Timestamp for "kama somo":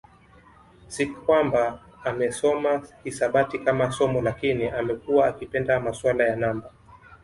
3.59-4.21